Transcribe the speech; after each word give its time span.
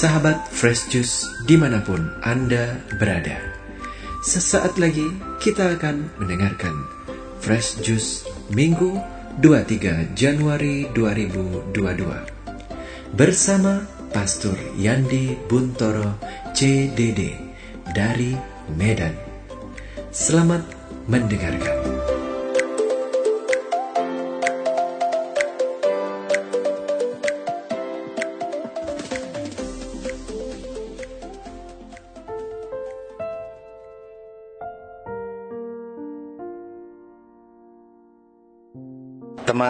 Sahabat 0.00 0.48
Fresh 0.48 0.88
Juice 0.88 1.28
di 1.44 1.60
mana 1.60 1.84
pun 1.84 2.00
Anda 2.24 2.80
berada. 2.96 3.36
Sesaat 4.24 4.80
lagi 4.80 5.04
kita 5.44 5.76
akan 5.76 6.08
mendengarkan 6.16 6.72
Fresh 7.44 7.84
Juice 7.84 8.24
Minggu 8.48 8.96
23 9.44 10.16
Januari 10.16 10.88
2022 10.96 11.76
Bersama 13.12 13.84
Pastor 14.08 14.56
Yandi 14.80 15.36
Buntoro 15.44 16.16
CDD 16.56 17.36
dari 17.92 18.32
Medan. 18.72 19.12
Selamat 20.08 20.64
mendengarkan 21.12 21.99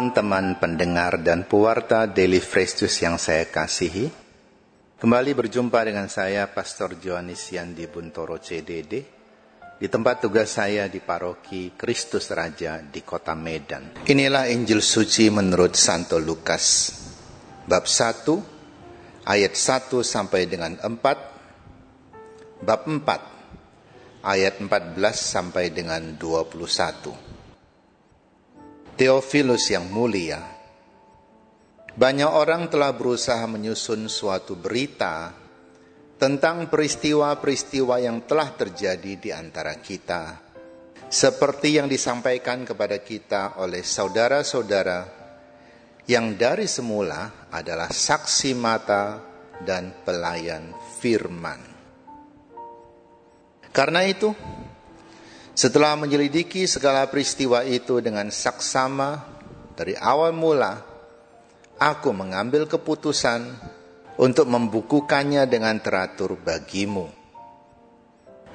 Teman-teman 0.01 0.57
pendengar 0.57 1.21
dan 1.21 1.45
pewarta 1.45 2.09
Daily 2.09 2.41
Fresh 2.41 2.81
Juice 2.81 3.05
yang 3.05 3.21
saya 3.21 3.45
kasihi, 3.45 4.09
kembali 4.97 5.37
berjumpa 5.37 5.77
dengan 5.85 6.09
saya 6.09 6.49
Pastor 6.49 6.97
Johannes 6.97 7.45
Yandi 7.53 7.85
Buntoro 7.85 8.41
CDD 8.41 9.05
di 9.77 9.87
tempat 9.93 10.25
tugas 10.25 10.57
saya 10.57 10.89
di 10.89 11.05
paroki 11.05 11.77
Kristus 11.77 12.33
Raja 12.33 12.81
di 12.81 13.05
kota 13.05 13.37
Medan. 13.37 14.01
Inilah 14.09 14.49
Injil 14.49 14.81
suci 14.81 15.29
menurut 15.29 15.77
Santo 15.77 16.17
Lukas 16.17 16.97
bab 17.69 17.85
1 17.85 19.29
ayat 19.29 19.53
1 19.53 20.01
sampai 20.01 20.49
dengan 20.49 20.81
4 20.81 22.65
bab 22.65 22.89
4 22.89 24.25
ayat 24.25 24.65
14 24.65 24.97
sampai 25.13 25.69
dengan 25.69 26.17
21. 26.17 27.40
Theophilus 28.97 29.71
yang 29.71 29.91
mulia, 29.91 30.41
banyak 31.91 32.31
orang 32.31 32.71
telah 32.71 32.95
berusaha 32.95 33.43
menyusun 33.51 34.07
suatu 34.07 34.55
berita 34.55 35.35
tentang 36.21 36.69
peristiwa-peristiwa 36.69 37.97
yang 37.99 38.29
telah 38.29 38.53
terjadi 38.55 39.13
di 39.17 39.31
antara 39.33 39.77
kita, 39.81 40.39
seperti 41.09 41.81
yang 41.81 41.91
disampaikan 41.91 42.63
kepada 42.63 43.03
kita 43.03 43.59
oleh 43.59 43.83
saudara-saudara 43.83 45.01
yang 46.07 46.39
dari 46.39 46.69
semula 46.69 47.49
adalah 47.51 47.91
saksi 47.91 48.53
mata 48.55 49.19
dan 49.65 50.05
pelayan 50.05 50.73
firman. 51.01 51.61
Karena 53.71 54.03
itu, 54.03 54.35
setelah 55.61 55.93
menyelidiki 55.93 56.65
segala 56.65 57.05
peristiwa 57.13 57.61
itu 57.69 58.01
dengan 58.01 58.33
saksama 58.33 59.21
dari 59.77 59.93
awal 59.93 60.33
mula, 60.33 60.81
aku 61.77 62.17
mengambil 62.17 62.65
keputusan 62.65 63.45
untuk 64.17 64.49
membukukannya 64.49 65.45
dengan 65.45 65.77
teratur 65.77 66.41
bagimu. 66.41 67.13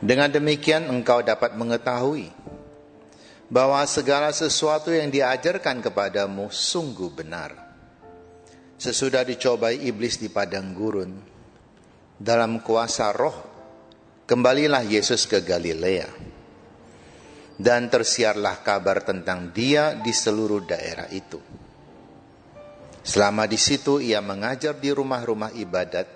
Dengan 0.01 0.33
demikian 0.33 0.89
engkau 0.89 1.21
dapat 1.21 1.53
mengetahui 1.53 2.33
bahwa 3.53 3.85
segala 3.85 4.33
sesuatu 4.33 4.89
yang 4.89 5.13
diajarkan 5.13 5.85
kepadamu 5.85 6.49
sungguh 6.49 7.13
benar. 7.13 7.53
Sesudah 8.81 9.21
dicobai 9.21 9.77
iblis 9.77 10.17
di 10.17 10.33
padang 10.33 10.73
gurun, 10.73 11.13
dalam 12.17 12.65
kuasa 12.65 13.13
roh, 13.13 13.37
kembalilah 14.25 14.81
Yesus 14.81 15.29
ke 15.29 15.45
Galilea 15.45 16.34
dan 17.55 17.87
tersiarlah 17.87 18.59
kabar 18.59 19.03
tentang 19.03 19.55
dia 19.55 19.95
di 19.95 20.11
seluruh 20.11 20.63
daerah 20.67 21.07
itu. 21.11 21.39
Selama 23.05 23.45
di 23.45 23.55
situ 23.55 24.01
ia 24.01 24.19
mengajar 24.19 24.75
di 24.75 24.89
rumah-rumah 24.89 25.53
ibadat 25.55 26.07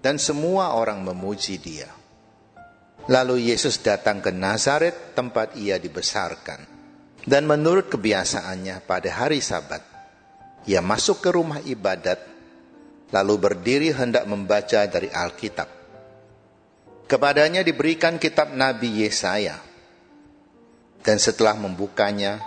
dan 0.00 0.16
semua 0.16 0.72
orang 0.78 1.02
memuji 1.02 1.60
dia. 1.60 1.90
Lalu 3.10 3.50
Yesus 3.50 3.82
datang 3.82 4.22
ke 4.22 4.30
Nazaret 4.30 5.18
tempat 5.18 5.58
ia 5.58 5.76
dibesarkan. 5.82 6.78
Dan 7.20 7.44
menurut 7.44 7.92
kebiasaannya 7.92 8.80
pada 8.88 9.10
hari 9.12 9.44
sabat, 9.44 9.84
ia 10.64 10.80
masuk 10.80 11.20
ke 11.20 11.28
rumah 11.28 11.60
ibadat 11.60 12.16
lalu 13.12 13.34
berdiri 13.36 13.92
hendak 13.92 14.24
membaca 14.24 14.86
dari 14.88 15.10
Alkitab. 15.10 15.68
Kepadanya 17.10 17.66
diberikan 17.66 18.16
kitab 18.22 18.54
Nabi 18.54 19.02
Yesaya 19.04 19.69
dan 21.00 21.16
setelah 21.16 21.56
membukanya, 21.56 22.40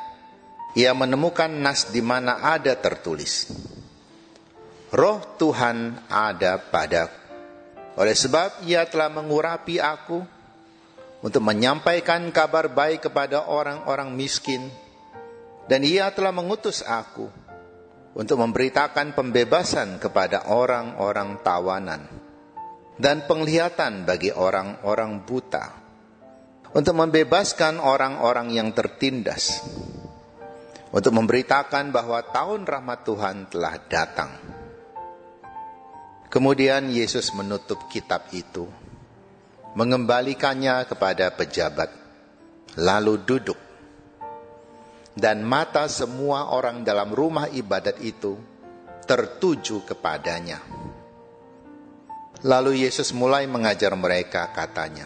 ia 0.78 0.94
menemukan 0.94 1.50
nas 1.50 1.90
di 1.90 2.02
mana 2.02 2.42
ada 2.42 2.74
tertulis, 2.78 3.50
Roh 4.94 5.22
Tuhan 5.38 6.06
ada 6.10 6.62
padaku. 6.62 7.22
Oleh 7.94 8.18
sebab 8.18 8.66
ia 8.66 8.90
telah 8.90 9.10
mengurapi 9.10 9.78
aku 9.78 10.26
untuk 11.22 11.42
menyampaikan 11.46 12.26
kabar 12.34 12.70
baik 12.70 13.06
kepada 13.06 13.46
orang-orang 13.46 14.14
miskin, 14.18 14.70
dan 15.70 15.86
ia 15.86 16.10
telah 16.10 16.34
mengutus 16.34 16.82
aku 16.82 17.30
untuk 18.14 18.38
memberitakan 18.42 19.18
pembebasan 19.18 19.98
kepada 19.98 20.50
orang-orang 20.50 21.42
tawanan 21.42 22.06
dan 22.98 23.26
penglihatan 23.26 24.06
bagi 24.06 24.30
orang-orang 24.30 25.26
buta 25.26 25.83
untuk 26.74 26.98
membebaskan 26.98 27.78
orang-orang 27.78 28.50
yang 28.50 28.74
tertindas, 28.74 29.62
untuk 30.90 31.14
memberitakan 31.14 31.94
bahwa 31.94 32.26
tahun 32.26 32.66
rahmat 32.66 33.00
Tuhan 33.06 33.36
telah 33.50 33.76
datang. 33.86 34.32
Kemudian 36.34 36.90
Yesus 36.90 37.30
menutup 37.38 37.86
kitab 37.94 38.26
itu, 38.34 38.66
mengembalikannya 39.78 40.90
kepada 40.90 41.30
pejabat, 41.30 41.94
lalu 42.82 43.22
duduk. 43.22 43.60
Dan 45.14 45.46
mata 45.46 45.86
semua 45.86 46.50
orang 46.50 46.82
dalam 46.82 47.14
rumah 47.14 47.46
ibadat 47.46 48.02
itu 48.02 48.34
tertuju 49.06 49.86
kepadanya. 49.86 50.58
Lalu 52.42 52.82
Yesus 52.82 53.14
mulai 53.14 53.46
mengajar 53.46 53.94
mereka, 53.94 54.50
katanya, 54.50 55.06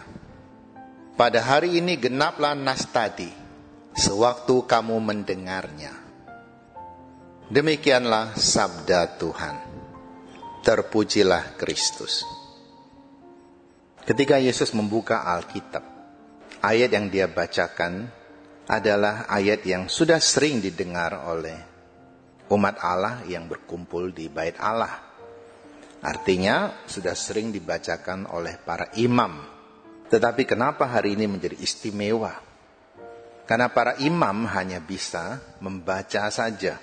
pada 1.18 1.42
hari 1.42 1.82
ini 1.82 1.98
genaplah 1.98 2.54
nas 2.54 2.86
tadi, 2.94 3.26
sewaktu 3.90 4.70
kamu 4.70 5.02
mendengarnya. 5.02 5.90
Demikianlah 7.50 8.38
sabda 8.38 9.18
Tuhan. 9.18 9.56
Terpujilah 10.62 11.58
Kristus. 11.58 12.22
Ketika 14.06 14.38
Yesus 14.38 14.70
membuka 14.78 15.26
Alkitab, 15.26 15.82
ayat 16.62 16.90
yang 16.94 17.10
dia 17.10 17.26
bacakan 17.26 18.06
adalah 18.70 19.26
ayat 19.26 19.66
yang 19.66 19.90
sudah 19.90 20.22
sering 20.22 20.62
didengar 20.62 21.26
oleh 21.26 21.58
umat 22.54 22.78
Allah 22.78 23.26
yang 23.26 23.50
berkumpul 23.50 24.14
di 24.14 24.30
bait 24.30 24.54
Allah. 24.62 24.94
Artinya 25.98 26.86
sudah 26.86 27.16
sering 27.16 27.50
dibacakan 27.50 28.30
oleh 28.30 28.54
para 28.60 28.92
imam 28.94 29.57
tetapi 30.08 30.48
kenapa 30.48 30.88
hari 30.88 31.16
ini 31.16 31.28
menjadi 31.28 31.56
istimewa? 31.60 32.32
Karena 33.48 33.68
para 33.72 33.96
imam 34.00 34.44
hanya 34.48 34.80
bisa 34.80 35.40
membaca 35.60 36.28
saja, 36.28 36.76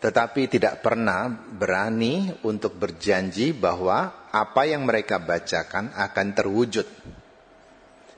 tetapi 0.00 0.48
tidak 0.48 0.84
pernah 0.84 1.28
berani 1.32 2.32
untuk 2.44 2.76
berjanji 2.76 3.56
bahwa 3.56 4.28
apa 4.28 4.68
yang 4.68 4.84
mereka 4.84 5.16
bacakan 5.16 5.92
akan 5.96 6.26
terwujud. 6.36 6.84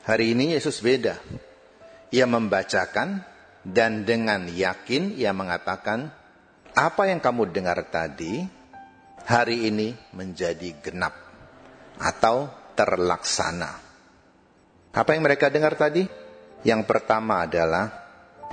Hari 0.06 0.34
ini 0.34 0.58
Yesus 0.58 0.82
beda. 0.82 1.18
Ia 2.10 2.24
membacakan 2.24 3.22
dan 3.62 4.02
dengan 4.02 4.48
yakin 4.48 5.14
ia 5.14 5.30
mengatakan, 5.30 6.10
apa 6.74 7.02
yang 7.10 7.18
kamu 7.22 7.50
dengar 7.54 7.78
tadi 7.90 8.42
hari 9.26 9.70
ini 9.70 9.94
menjadi 10.14 10.78
genap 10.82 11.14
atau 12.00 12.50
terlaksana. 12.78 13.87
Apa 14.92 15.12
yang 15.12 15.24
mereka 15.24 15.52
dengar 15.52 15.76
tadi? 15.76 16.04
Yang 16.64 16.82
pertama 16.88 17.44
adalah 17.44 17.86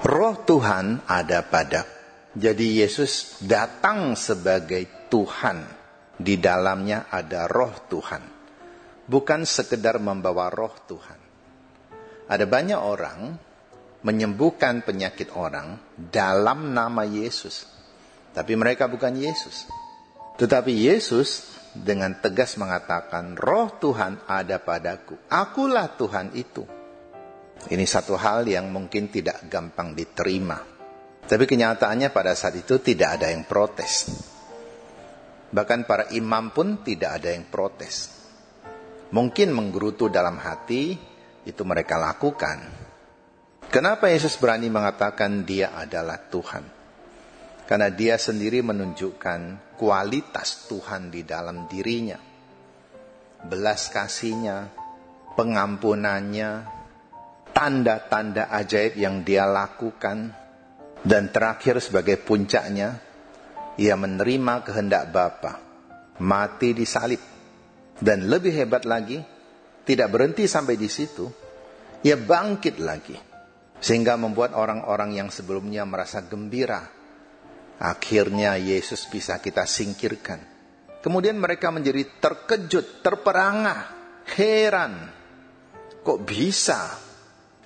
roh 0.03 0.35
Tuhan 0.43 1.07
ada 1.07 1.39
pada. 1.47 1.81
Jadi 2.35 2.83
Yesus 2.83 3.39
datang 3.39 4.19
sebagai 4.19 5.07
Tuhan. 5.07 5.87
Di 6.15 6.39
dalamnya 6.39 7.11
ada 7.11 7.47
roh 7.47 7.75
Tuhan. 7.87 8.23
Bukan 9.05 9.43
sekedar 9.43 9.99
membawa 9.99 10.51
roh 10.51 10.75
Tuhan. 10.87 11.19
Ada 12.25 12.45
banyak 12.47 12.79
orang 12.79 13.19
menyembuhkan 14.05 14.83
penyakit 14.85 15.33
orang 15.33 15.79
dalam 15.95 16.75
nama 16.75 17.03
Yesus. 17.07 17.67
Tapi 18.35 18.53
mereka 18.59 18.91
bukan 18.91 19.15
Yesus. 19.15 19.65
Tetapi 20.35 20.71
Yesus 20.75 21.54
dengan 21.75 22.15
tegas 22.23 22.55
mengatakan, 22.55 23.35
"Roh 23.35 23.75
Tuhan 23.75 24.23
ada 24.25 24.63
padaku. 24.63 25.19
Akulah 25.27 25.91
Tuhan 25.91 26.31
itu." 26.33 26.63
Ini 27.65 27.85
satu 27.87 28.15
hal 28.15 28.47
yang 28.47 28.71
mungkin 28.71 29.11
tidak 29.11 29.47
gampang 29.51 29.91
diterima. 29.95 30.59
Tapi 31.25 31.43
kenyataannya 31.49 32.13
pada 32.13 32.37
saat 32.37 32.61
itu 32.61 32.77
tidak 32.77 33.19
ada 33.19 33.33
yang 33.33 33.43
protes. 33.49 34.11
Bahkan 35.49 35.87
para 35.89 36.05
imam 36.13 36.53
pun 36.53 36.83
tidak 36.85 37.21
ada 37.21 37.33
yang 37.33 37.47
protes. 37.49 38.11
Mungkin 39.09 39.55
menggerutu 39.55 40.11
dalam 40.11 40.37
hati, 40.37 40.99
itu 41.47 41.61
mereka 41.63 41.95
lakukan. 41.95 42.85
Kenapa 43.71 44.11
Yesus 44.11 44.37
berani 44.37 44.69
mengatakan 44.69 45.47
dia 45.47 45.73
adalah 45.73 46.19
Tuhan? 46.29 46.74
Karena 47.65 47.89
dia 47.89 48.21
sendiri 48.21 48.61
menunjukkan 48.61 49.73
kualitas 49.73 50.69
Tuhan 50.69 51.09
di 51.09 51.25
dalam 51.25 51.65
dirinya. 51.65 52.21
Belas 53.45 53.89
kasihnya, 53.89 54.69
pengampunannya, 55.33 56.49
tanda-tanda 57.49 58.53
ajaib 58.53 59.01
yang 59.01 59.25
dia 59.25 59.49
lakukan, 59.49 60.29
dan 61.05 61.29
terakhir 61.33 61.81
sebagai 61.81 62.21
puncaknya, 62.21 63.01
ia 63.81 63.97
menerima 63.97 64.61
kehendak 64.61 65.09
Bapa, 65.09 65.53
mati 66.21 66.73
di 66.73 66.85
salib. 66.85 67.21
Dan 67.95 68.29
lebih 68.29 68.53
hebat 68.53 68.85
lagi, 68.85 69.17
tidak 69.85 70.13
berhenti 70.13 70.45
sampai 70.45 70.77
di 70.77 70.89
situ, 70.89 71.25
ia 72.05 72.13
bangkit 72.13 72.77
lagi. 72.77 73.17
Sehingga 73.75 74.17
membuat 74.17 74.53
orang-orang 74.53 75.13
yang 75.13 75.29
sebelumnya 75.29 75.85
merasa 75.85 76.25
gembira 76.25 77.04
Akhirnya 77.79 78.55
Yesus 78.55 79.03
bisa 79.11 79.39
kita 79.43 79.67
singkirkan. 79.67 80.39
Kemudian 81.03 81.37
mereka 81.37 81.69
menjadi 81.69 82.01
terkejut, 82.17 83.05
terperangah, 83.05 83.93
heran. 84.33 85.11
Kok 86.01 86.19
bisa? 86.25 86.97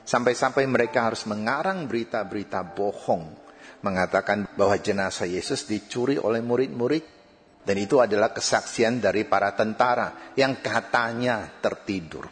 Sampai-sampai 0.04 0.66
mereka 0.66 1.08
harus 1.08 1.24
mengarang 1.30 1.86
berita-berita 1.86 2.66
bohong. 2.66 3.38
Mengatakan 3.80 4.50
bahwa 4.58 4.76
jenazah 4.76 5.30
Yesus 5.30 5.64
dicuri 5.70 6.20
oleh 6.20 6.42
murid-murid. 6.44 7.22
Dan 7.64 7.76
itu 7.78 8.02
adalah 8.02 8.34
kesaksian 8.34 8.98
dari 8.98 9.30
para 9.30 9.54
tentara 9.54 10.34
yang 10.34 10.58
katanya 10.58 11.48
tertidur. 11.62 12.26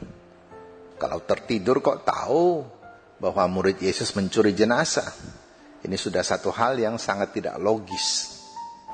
Kalau 0.98 1.22
tertidur 1.22 1.78
kok 1.80 2.02
tahu 2.04 2.66
bahwa 3.22 3.44
murid 3.46 3.78
Yesus 3.78 4.18
mencuri 4.18 4.58
jenazah? 4.58 5.06
Ini 5.88 5.96
sudah 5.96 6.20
satu 6.20 6.52
hal 6.52 6.76
yang 6.84 7.00
sangat 7.00 7.40
tidak 7.40 7.56
logis. 7.64 8.36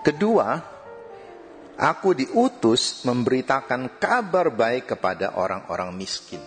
Kedua, 0.06 0.62
aku 1.74 2.13
diutus 2.13 3.01
memberitakan 3.01 3.98
kabar 3.98 4.54
baik 4.54 4.94
kepada 4.94 5.34
orang-orang 5.42 5.90
miskin. 5.98 6.38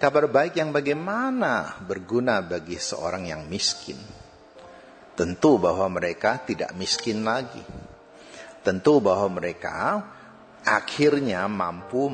Kabar 0.00 0.24
baik 0.24 0.56
yang 0.56 0.72
bagaimana 0.72 1.84
berguna 1.84 2.40
bagi 2.40 2.80
seorang 2.80 3.28
yang 3.28 3.44
miskin. 3.44 4.00
Tentu 5.12 5.60
bahwa 5.60 6.00
mereka 6.00 6.40
tidak 6.48 6.72
miskin 6.72 7.20
lagi. 7.20 7.60
Tentu 8.64 9.04
bahwa 9.04 9.36
mereka 9.36 10.00
akhirnya 10.64 11.44
mampu 11.44 12.08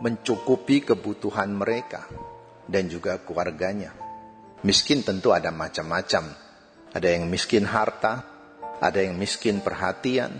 mencukupi 0.00 0.88
kebutuhan 0.88 1.52
mereka 1.52 2.08
dan 2.64 2.88
juga 2.88 3.20
keluarganya. 3.20 3.92
Miskin 4.64 5.04
tentu 5.04 5.36
ada 5.36 5.52
macam-macam 5.52 6.43
ada 6.94 7.10
yang 7.10 7.26
miskin 7.26 7.66
harta, 7.66 8.22
ada 8.78 9.02
yang 9.02 9.18
miskin 9.18 9.58
perhatian, 9.58 10.30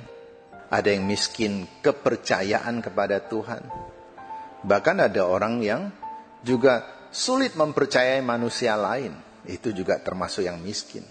ada 0.71 0.87
yang 0.87 1.03
miskin 1.03 1.67
kepercayaan 1.83 2.79
kepada 2.79 3.19
Tuhan. 3.27 3.67
Bahkan 4.63 4.97
ada 5.11 5.27
orang 5.27 5.59
yang 5.61 5.91
juga 6.47 6.87
sulit 7.11 7.59
mempercayai 7.59 8.23
manusia 8.23 8.79
lain, 8.79 9.13
itu 9.51 9.75
juga 9.75 9.99
termasuk 9.99 10.47
yang 10.47 10.63
miskin. 10.63 11.03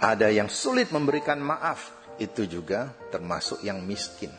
Ada 0.00 0.32
yang 0.32 0.48
sulit 0.48 0.94
memberikan 0.94 1.42
maaf, 1.42 1.92
itu 2.16 2.46
juga 2.46 2.94
termasuk 3.10 3.66
yang 3.66 3.82
miskin. 3.84 4.32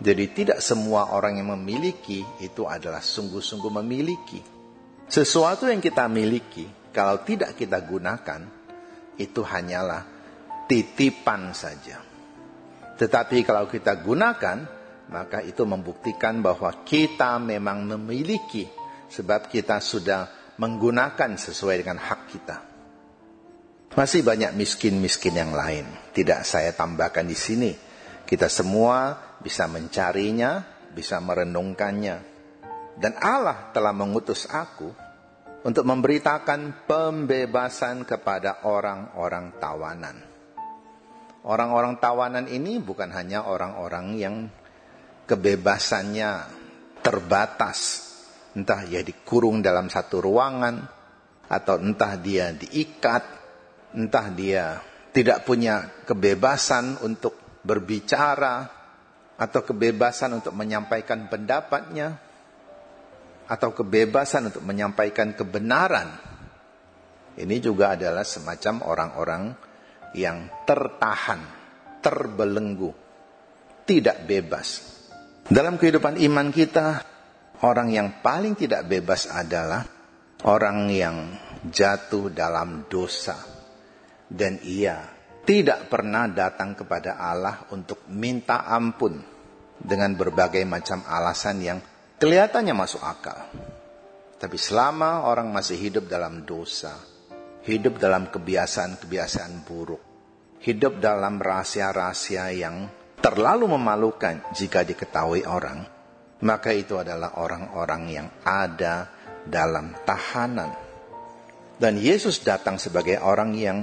Jadi 0.00 0.24
tidak 0.32 0.58
semua 0.64 1.12
orang 1.12 1.38
yang 1.38 1.54
memiliki 1.54 2.24
itu 2.40 2.64
adalah 2.64 3.04
sungguh-sungguh 3.04 3.72
memiliki. 3.78 4.40
Sesuatu 5.06 5.68
yang 5.68 5.78
kita 5.78 6.08
miliki, 6.08 6.64
kalau 6.92 7.20
tidak 7.20 7.56
kita 7.56 7.78
gunakan, 7.84 8.59
itu 9.20 9.44
hanyalah 9.44 10.08
titipan 10.64 11.52
saja. 11.52 12.00
Tetapi 12.96 13.44
kalau 13.44 13.68
kita 13.68 14.00
gunakan, 14.00 14.58
maka 15.12 15.44
itu 15.44 15.66
membuktikan 15.68 16.40
bahwa 16.40 16.84
kita 16.86 17.36
memang 17.36 17.84
memiliki 17.84 18.64
sebab 19.10 19.50
kita 19.50 19.82
sudah 19.82 20.54
menggunakan 20.56 21.36
sesuai 21.36 21.76
dengan 21.82 21.98
hak 21.98 22.20
kita. 22.30 22.56
Masih 23.90 24.22
banyak 24.22 24.54
miskin-miskin 24.54 25.34
yang 25.34 25.50
lain, 25.50 25.82
tidak 26.14 26.46
saya 26.46 26.70
tambahkan 26.70 27.26
di 27.26 27.34
sini. 27.34 27.72
Kita 28.22 28.46
semua 28.46 29.18
bisa 29.42 29.66
mencarinya, 29.66 30.62
bisa 30.94 31.18
merenungkannya. 31.18 32.16
Dan 32.94 33.18
Allah 33.18 33.74
telah 33.74 33.90
mengutus 33.90 34.46
aku 34.46 35.09
untuk 35.60 35.84
memberitakan 35.84 36.88
pembebasan 36.88 38.08
kepada 38.08 38.64
orang-orang 38.64 39.60
tawanan. 39.60 40.16
Orang-orang 41.44 41.96
tawanan 42.00 42.46
ini 42.48 42.80
bukan 42.80 43.12
hanya 43.12 43.48
orang-orang 43.48 44.06
yang 44.16 44.36
kebebasannya 45.24 46.30
terbatas, 47.00 48.08
entah 48.52 48.84
dia 48.84 49.00
dikurung 49.00 49.64
dalam 49.64 49.88
satu 49.88 50.20
ruangan, 50.20 50.84
atau 51.48 51.76
entah 51.80 52.14
dia 52.20 52.52
diikat, 52.52 53.24
entah 53.96 54.26
dia 54.30 54.78
tidak 55.10 55.48
punya 55.48 56.04
kebebasan 56.04 57.00
untuk 57.00 57.36
berbicara, 57.64 58.68
atau 59.40 59.60
kebebasan 59.64 60.44
untuk 60.44 60.52
menyampaikan 60.52 61.24
pendapatnya, 61.32 62.20
atau 63.50 63.74
kebebasan 63.74 64.54
untuk 64.54 64.62
menyampaikan 64.62 65.34
kebenaran. 65.34 66.14
Ini 67.34 67.56
juga 67.58 67.98
adalah 67.98 68.22
semacam 68.22 68.74
orang-orang 68.86 69.42
yang 70.14 70.46
tertahan, 70.62 71.42
terbelenggu, 71.98 72.94
tidak 73.82 74.22
bebas. 74.22 74.86
Dalam 75.50 75.74
kehidupan 75.74 76.14
iman 76.30 76.54
kita, 76.54 77.02
orang 77.66 77.90
yang 77.90 78.22
paling 78.22 78.54
tidak 78.54 78.86
bebas 78.86 79.26
adalah 79.26 79.82
orang 80.46 80.86
yang 80.94 81.16
jatuh 81.66 82.30
dalam 82.30 82.86
dosa. 82.86 83.34
Dan 84.30 84.62
ia 84.62 85.02
tidak 85.42 85.90
pernah 85.90 86.30
datang 86.30 86.78
kepada 86.78 87.18
Allah 87.18 87.66
untuk 87.74 88.06
minta 88.14 88.62
ampun 88.62 89.18
dengan 89.74 90.14
berbagai 90.14 90.62
macam 90.68 91.02
alasan 91.02 91.58
yang 91.58 91.78
Kelihatannya 92.20 92.76
masuk 92.76 93.00
akal. 93.00 93.48
Tapi 94.36 94.60
selama 94.60 95.24
orang 95.24 95.48
masih 95.48 95.80
hidup 95.80 96.04
dalam 96.04 96.44
dosa, 96.44 96.92
hidup 97.64 97.96
dalam 97.96 98.28
kebiasaan-kebiasaan 98.28 99.64
buruk, 99.64 100.04
hidup 100.60 101.00
dalam 101.00 101.40
rahasia-rahasia 101.40 102.52
yang 102.52 102.92
terlalu 103.24 103.72
memalukan 103.72 104.44
jika 104.52 104.84
diketahui 104.84 105.48
orang, 105.48 105.80
maka 106.44 106.76
itu 106.76 107.00
adalah 107.00 107.40
orang-orang 107.40 108.02
yang 108.12 108.28
ada 108.44 109.08
dalam 109.48 109.96
tahanan. 110.04 110.76
Dan 111.80 111.96
Yesus 111.96 112.44
datang 112.44 112.76
sebagai 112.76 113.16
orang 113.24 113.56
yang 113.56 113.80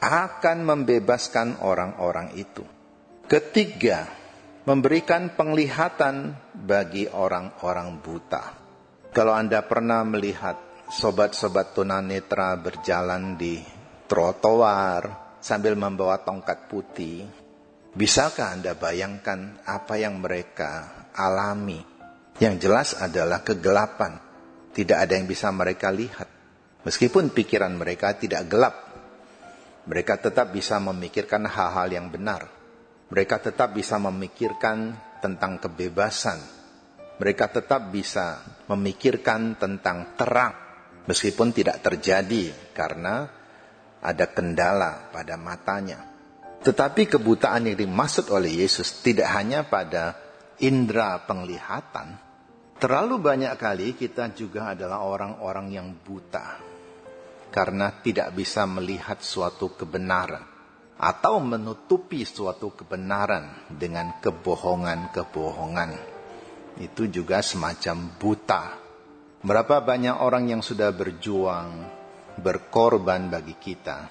akan 0.00 0.58
membebaskan 0.64 1.60
orang-orang 1.60 2.32
itu. 2.32 2.64
Ketiga, 3.28 4.08
memberikan 4.68 5.32
penglihatan 5.32 6.36
bagi 6.52 7.08
orang-orang 7.08 8.04
buta. 8.04 8.44
Kalau 9.16 9.32
Anda 9.32 9.64
pernah 9.64 10.04
melihat 10.04 10.84
sobat-sobat 10.92 11.72
tunanetra 11.72 12.52
berjalan 12.60 13.40
di 13.40 13.64
trotoar 14.04 15.32
sambil 15.40 15.72
membawa 15.72 16.20
tongkat 16.20 16.68
putih, 16.68 17.24
bisakah 17.96 18.60
Anda 18.60 18.76
bayangkan 18.76 19.64
apa 19.64 19.96
yang 19.96 20.20
mereka 20.20 21.08
alami? 21.16 21.80
Yang 22.36 22.68
jelas 22.68 22.88
adalah 22.92 23.40
kegelapan. 23.40 24.20
Tidak 24.76 25.00
ada 25.00 25.16
yang 25.16 25.24
bisa 25.24 25.48
mereka 25.48 25.88
lihat. 25.88 26.28
Meskipun 26.84 27.32
pikiran 27.32 27.72
mereka 27.72 28.12
tidak 28.20 28.44
gelap, 28.52 28.76
mereka 29.88 30.20
tetap 30.20 30.52
bisa 30.52 30.76
memikirkan 30.76 31.48
hal-hal 31.48 31.88
yang 31.88 32.12
benar 32.12 32.57
mereka 33.08 33.40
tetap 33.40 33.72
bisa 33.72 33.96
memikirkan 33.96 34.92
tentang 35.24 35.56
kebebasan. 35.56 36.38
Mereka 37.18 37.50
tetap 37.50 37.88
bisa 37.90 38.44
memikirkan 38.70 39.58
tentang 39.58 40.14
terang, 40.14 40.54
meskipun 41.08 41.50
tidak 41.50 41.82
terjadi 41.82 42.52
karena 42.76 43.26
ada 43.98 44.26
kendala 44.30 45.10
pada 45.10 45.34
matanya. 45.34 46.04
Tetapi 46.62 47.08
kebutaan 47.08 47.66
yang 47.72 47.78
dimaksud 47.80 48.30
oleh 48.30 48.62
Yesus 48.62 49.02
tidak 49.02 49.34
hanya 49.34 49.66
pada 49.66 50.14
indera 50.62 51.18
penglihatan, 51.24 52.14
terlalu 52.78 53.18
banyak 53.18 53.56
kali 53.58 53.96
kita 53.98 54.30
juga 54.36 54.76
adalah 54.76 55.02
orang-orang 55.02 55.66
yang 55.74 55.88
buta 55.90 56.60
karena 57.48 57.88
tidak 58.04 58.36
bisa 58.36 58.68
melihat 58.68 59.18
suatu 59.24 59.74
kebenaran 59.74 60.57
atau 60.98 61.38
menutupi 61.38 62.26
suatu 62.26 62.74
kebenaran 62.74 63.70
dengan 63.70 64.18
kebohongan-kebohongan. 64.18 65.94
Itu 66.82 67.06
juga 67.06 67.38
semacam 67.42 67.96
buta. 68.18 68.62
Berapa 69.38 69.78
banyak 69.82 70.18
orang 70.18 70.50
yang 70.50 70.62
sudah 70.62 70.90
berjuang, 70.90 71.86
berkorban 72.42 73.30
bagi 73.30 73.54
kita. 73.54 74.10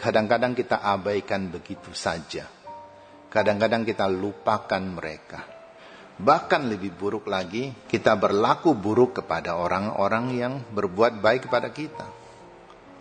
Kadang-kadang 0.00 0.56
kita 0.56 0.80
abaikan 0.80 1.52
begitu 1.52 1.92
saja. 1.92 2.48
Kadang-kadang 3.28 3.84
kita 3.84 4.08
lupakan 4.08 4.80
mereka. 4.80 5.44
Bahkan 6.14 6.70
lebih 6.70 6.94
buruk 6.94 7.26
lagi, 7.26 7.74
kita 7.90 8.14
berlaku 8.14 8.72
buruk 8.72 9.18
kepada 9.18 9.58
orang-orang 9.58 10.24
yang 10.32 10.54
berbuat 10.70 11.18
baik 11.18 11.50
kepada 11.50 11.74
kita. 11.74 12.06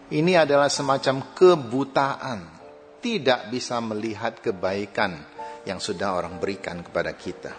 Ini 0.09 0.43
adalah 0.43 0.67
semacam 0.67 1.31
kebutaan, 1.37 2.62
tidak 3.03 3.51
bisa 3.51 3.83
melihat 3.83 4.39
kebaikan 4.39 5.19
yang 5.67 5.83
sudah 5.83 6.15
orang 6.15 6.39
berikan 6.39 6.79
kepada 6.79 7.11
kita. 7.11 7.51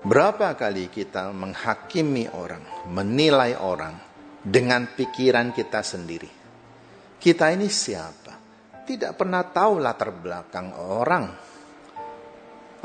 Berapa 0.00 0.56
kali 0.56 0.88
kita 0.88 1.28
menghakimi 1.36 2.32
orang, 2.32 2.88
menilai 2.88 3.52
orang 3.60 4.00
dengan 4.40 4.88
pikiran 4.88 5.52
kita 5.52 5.84
sendiri? 5.84 6.30
Kita 7.20 7.52
ini 7.52 7.68
siapa? 7.68 8.32
Tidak 8.88 9.12
pernah 9.12 9.44
tahu 9.44 9.76
latar 9.76 10.08
belakang 10.08 10.72
orang. 10.80 11.26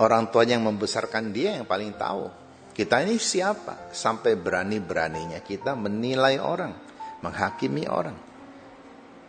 Orang 0.04 0.28
tuanya 0.34 0.60
yang 0.60 0.76
membesarkan 0.76 1.32
dia 1.32 1.56
yang 1.56 1.70
paling 1.70 1.96
tahu. 1.96 2.28
Kita 2.74 3.00
ini 3.06 3.16
siapa? 3.22 3.94
Sampai 3.94 4.36
berani-beraninya 4.36 5.40
kita 5.40 5.78
menilai 5.78 6.42
orang, 6.42 6.74
menghakimi 7.22 7.86
orang. 7.88 8.18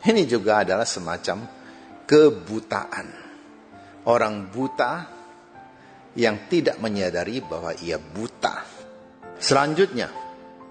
Ini 0.00 0.24
juga 0.24 0.64
adalah 0.64 0.88
semacam 0.88 1.63
kebutaan. 2.04 3.08
Orang 4.04 4.52
buta 4.52 5.08
yang 6.14 6.46
tidak 6.46 6.78
menyadari 6.78 7.40
bahwa 7.40 7.72
ia 7.80 7.96
buta. 7.96 8.64
Selanjutnya, 9.40 10.12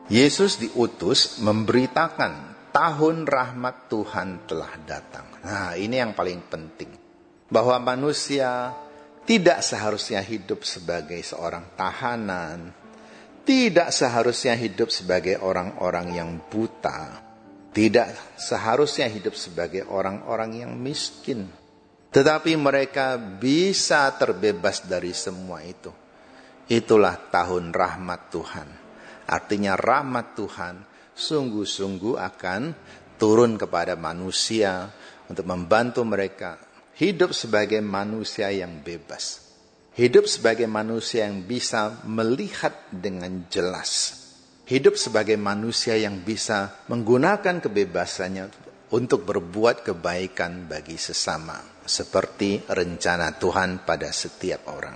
Yesus 0.08 0.62
diutus 0.62 1.42
memberitakan 1.42 2.54
tahun 2.74 3.26
rahmat 3.26 3.90
Tuhan 3.90 4.50
telah 4.50 4.74
datang. 4.86 5.28
Nah, 5.44 5.74
ini 5.78 6.00
yang 6.00 6.14
paling 6.16 6.42
penting. 6.48 6.92
Bahwa 7.50 7.78
manusia 7.82 8.74
tidak 9.24 9.62
seharusnya 9.62 10.20
hidup 10.26 10.66
sebagai 10.66 11.22
seorang 11.22 11.76
tahanan, 11.78 12.74
tidak 13.44 13.92
seharusnya 13.92 14.56
hidup 14.56 14.88
sebagai 14.88 15.40
orang-orang 15.40 16.08
yang 16.16 16.32
buta, 16.48 17.33
tidak 17.74 18.38
seharusnya 18.38 19.10
hidup 19.10 19.34
sebagai 19.34 19.90
orang-orang 19.90 20.62
yang 20.62 20.72
miskin, 20.78 21.50
tetapi 22.14 22.54
mereka 22.54 23.18
bisa 23.18 24.14
terbebas 24.14 24.86
dari 24.86 25.10
semua 25.12 25.66
itu. 25.66 25.90
Itulah 26.70 27.18
tahun 27.34 27.74
rahmat 27.74 28.22
Tuhan. 28.30 28.70
Artinya 29.26 29.74
rahmat 29.74 30.38
Tuhan 30.38 30.76
sungguh-sungguh 31.18 32.16
akan 32.22 32.62
turun 33.18 33.58
kepada 33.58 33.98
manusia 33.98 34.94
untuk 35.26 35.50
membantu 35.50 36.06
mereka 36.06 36.62
hidup 36.96 37.34
sebagai 37.34 37.82
manusia 37.82 38.54
yang 38.54 38.86
bebas. 38.86 39.42
Hidup 39.94 40.26
sebagai 40.26 40.66
manusia 40.66 41.26
yang 41.30 41.46
bisa 41.46 42.02
melihat 42.06 42.74
dengan 42.90 43.46
jelas. 43.50 44.23
Hidup 44.64 44.96
sebagai 44.96 45.36
manusia 45.36 46.00
yang 46.00 46.24
bisa 46.24 46.88
menggunakan 46.88 47.60
kebebasannya 47.60 48.48
untuk 48.96 49.28
berbuat 49.28 49.84
kebaikan 49.84 50.72
bagi 50.72 50.96
sesama. 50.96 51.60
Seperti 51.84 52.64
rencana 52.72 53.36
Tuhan 53.36 53.84
pada 53.84 54.08
setiap 54.16 54.72
orang. 54.72 54.96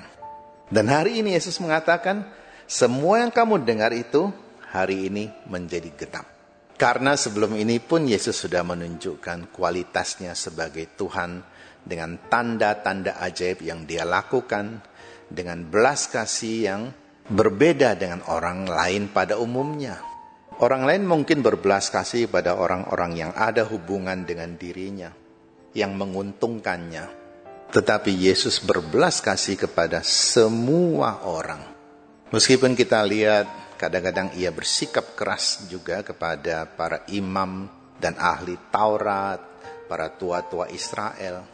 Dan 0.71 0.87
hari 0.87 1.19
ini 1.19 1.35
Yesus 1.35 1.59
mengatakan, 1.59 2.31
semua 2.63 3.19
yang 3.19 3.27
kamu 3.27 3.67
dengar 3.67 3.91
itu 3.91 4.31
hari 4.71 5.11
ini 5.11 5.27
menjadi 5.51 5.91
genap. 5.99 6.27
Karena 6.79 7.19
sebelum 7.19 7.51
ini 7.59 7.83
pun 7.83 8.07
Yesus 8.07 8.39
sudah 8.39 8.63
menunjukkan 8.63 9.51
kualitasnya 9.51 10.31
sebagai 10.31 10.95
Tuhan 10.95 11.43
dengan 11.83 12.15
tanda-tanda 12.31 13.19
ajaib 13.19 13.59
yang 13.67 13.83
dia 13.83 14.07
lakukan, 14.07 14.79
dengan 15.27 15.67
belas 15.67 16.07
kasih 16.07 16.57
yang 16.63 16.81
berbeda 17.27 17.95
dengan 17.99 18.23
orang 18.27 18.67
lain 18.67 19.11
pada 19.11 19.39
umumnya. 19.39 19.99
Orang 20.57 20.89
lain 20.89 21.05
mungkin 21.05 21.45
berbelas 21.45 21.93
kasih 21.93 22.25
pada 22.31 22.57
orang-orang 22.57 23.11
yang 23.13 23.31
ada 23.37 23.61
hubungan 23.69 24.25
dengan 24.25 24.57
dirinya, 24.57 25.13
yang 25.77 25.93
menguntungkannya. 25.93 27.05
Tetapi 27.69 28.11
Yesus 28.15 28.63
berbelas 28.63 29.21
kasih 29.21 29.59
kepada 29.59 30.01
semua 30.01 31.27
orang. 31.29 31.61
Meskipun 32.33 32.73
kita 32.73 33.05
lihat 33.05 33.67
Kadang-kadang 33.77 34.33
ia 34.33 34.49
bersikap 34.49 35.13
keras 35.13 35.69
juga 35.69 36.01
kepada 36.01 36.65
para 36.65 37.05
imam 37.13 37.69
dan 38.01 38.17
ahli 38.17 38.57
Taurat, 38.73 39.37
para 39.85 40.09
tua-tua 40.17 40.65
Israel. 40.73 41.45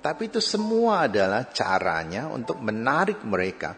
Tapi 0.00 0.32
itu 0.32 0.40
semua 0.40 1.04
adalah 1.04 1.52
caranya 1.52 2.24
untuk 2.32 2.64
menarik 2.64 3.20
mereka 3.20 3.76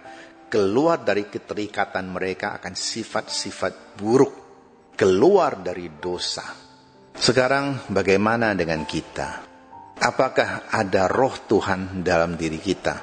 keluar 0.51 1.07
dari 1.07 1.31
keterikatan 1.31 2.11
mereka 2.11 2.59
akan 2.59 2.75
sifat-sifat 2.75 3.95
buruk, 3.95 4.35
keluar 4.99 5.63
dari 5.63 5.87
dosa. 6.03 6.43
Sekarang 7.15 7.87
bagaimana 7.87 8.53
dengan 8.59 8.83
kita? 8.83 9.47
Apakah 10.03 10.67
ada 10.75 11.07
roh 11.07 11.47
Tuhan 11.47 12.03
dalam 12.03 12.35
diri 12.35 12.59
kita? 12.59 12.99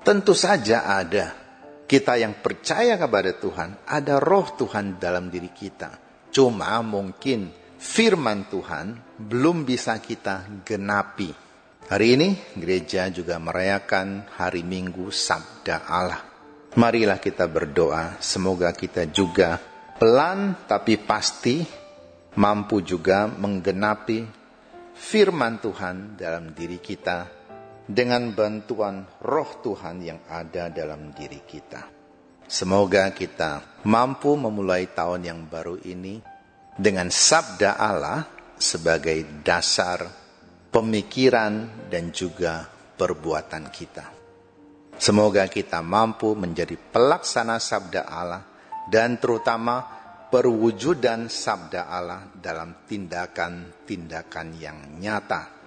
Tentu 0.00 0.32
saja 0.32 0.88
ada 0.88 1.36
kita 1.84 2.16
yang 2.16 2.40
percaya 2.40 2.96
kepada 2.96 3.36
Tuhan, 3.36 3.84
ada 3.84 4.16
roh 4.16 4.56
Tuhan 4.56 4.96
dalam 4.96 5.28
diri 5.28 5.52
kita. 5.52 6.00
Cuma 6.32 6.80
mungkin 6.80 7.52
firman 7.76 8.48
Tuhan 8.48 9.16
belum 9.20 9.68
bisa 9.68 10.00
kita 10.00 10.64
genapi. 10.64 11.30
Hari 11.88 12.06
ini 12.20 12.28
gereja 12.56 13.08
juga 13.08 13.40
merayakan 13.40 14.28
hari 14.36 14.60
Minggu 14.60 15.08
Sabda 15.08 15.88
Allah. 15.88 16.27
Marilah 16.78 17.18
kita 17.18 17.50
berdoa, 17.50 18.22
semoga 18.22 18.70
kita 18.70 19.10
juga 19.10 19.58
pelan 19.98 20.62
tapi 20.62 20.94
pasti 20.94 21.58
mampu 22.38 22.86
juga 22.86 23.26
menggenapi 23.26 24.22
firman 24.94 25.58
Tuhan 25.58 26.14
dalam 26.14 26.54
diri 26.54 26.78
kita 26.78 27.26
dengan 27.82 28.30
bantuan 28.30 29.02
roh 29.26 29.58
Tuhan 29.58 30.06
yang 30.06 30.22
ada 30.30 30.70
dalam 30.70 31.10
diri 31.10 31.42
kita. 31.42 31.82
Semoga 32.46 33.10
kita 33.10 33.82
mampu 33.82 34.38
memulai 34.38 34.86
tahun 34.94 35.26
yang 35.26 35.40
baru 35.50 35.82
ini 35.82 36.22
dengan 36.78 37.10
sabda 37.10 37.74
Allah 37.74 38.22
sebagai 38.54 39.42
dasar 39.42 40.06
pemikiran 40.70 41.90
dan 41.90 42.14
juga 42.14 42.70
perbuatan 42.94 43.66
kita. 43.66 44.17
Semoga 44.98 45.46
kita 45.46 45.78
mampu 45.80 46.34
menjadi 46.34 46.74
pelaksana 46.74 47.62
sabda 47.62 48.02
Allah 48.06 48.42
dan 48.90 49.16
terutama 49.22 49.86
perwujudan 50.28 51.30
sabda 51.30 51.86
Allah 51.86 52.26
dalam 52.34 52.84
tindakan-tindakan 52.84 54.46
yang 54.58 54.98
nyata 54.98 55.58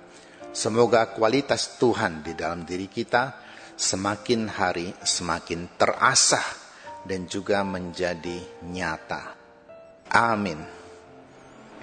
Semoga 0.52 1.08
kualitas 1.16 1.80
Tuhan 1.80 2.28
di 2.28 2.36
dalam 2.36 2.68
diri 2.68 2.92
kita 2.92 3.40
semakin 3.80 4.52
hari 4.52 4.92
semakin 5.00 5.80
terasah 5.80 6.44
dan 7.08 7.24
juga 7.24 7.64
menjadi 7.64 8.68
nyata. 8.68 9.32
Amin. 10.12 10.60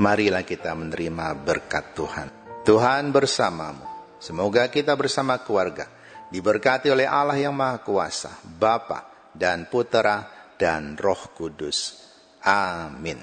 Marilah 0.05 0.45
kita 0.45 0.77
menerima 0.77 1.33
berkat 1.41 1.97
Tuhan. 1.97 2.29
Tuhan 2.69 3.09
bersamamu. 3.09 3.89
Semoga 4.21 4.69
kita 4.69 4.93
bersama 5.01 5.41
keluarga 5.41 5.89
diberkati 6.29 6.93
oleh 6.93 7.09
Allah 7.09 7.37
yang 7.41 7.57
Maha 7.57 7.81
Kuasa, 7.81 8.33
Bapa 8.45 9.31
dan 9.33 9.69
Putera 9.69 10.29
dan 10.61 10.97
Roh 10.99 11.33
Kudus. 11.33 12.05
Amin. 12.45 13.19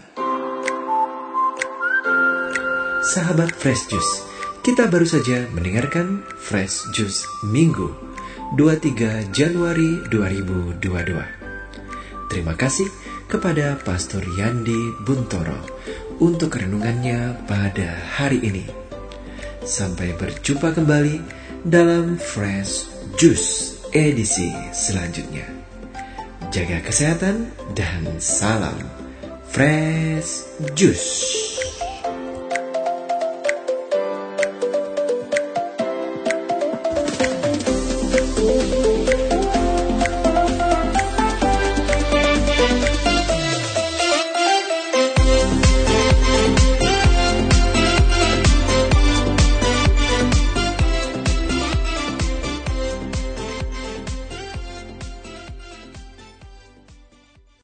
Sahabat 3.06 3.54
Fresh 3.54 3.86
Juice, 3.94 4.14
kita 4.66 4.90
baru 4.90 5.06
saja 5.06 5.46
mendengarkan 5.54 6.26
Fresh 6.42 6.90
Juice 6.90 7.22
Minggu 7.46 7.94
23 8.58 9.30
Januari 9.30 10.02
2022. 10.10 10.82
Terima 12.34 12.58
kasih 12.58 12.90
kepada 13.30 13.78
Pastor 13.78 14.26
Yandi 14.26 15.06
Buntoro 15.06 15.58
untuk 16.18 16.58
renungannya 16.58 17.46
pada 17.46 17.94
hari 18.18 18.42
ini. 18.42 18.66
Sampai 19.62 20.18
berjumpa 20.18 20.74
kembali 20.74 21.22
dalam 21.66 22.18
Fresh 22.18 22.95
Juice 23.16 23.80
edisi 23.96 24.52
selanjutnya. 24.76 25.48
jaga 26.52 26.84
kesehatan, 26.84 27.48
dan 27.72 28.04
salam 28.20 28.76
fresh 29.48 30.44
juice. 30.76 31.55